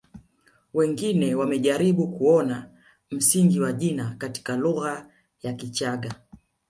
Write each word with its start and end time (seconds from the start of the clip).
Wengine 0.73 1.35
wamejaribu 1.35 2.07
kuona 2.07 2.69
msingi 3.11 3.59
wa 3.59 3.73
jina 3.73 4.15
katika 4.17 4.57
lugha 4.57 5.07
ya 5.41 5.53
Kichagga 5.53 6.15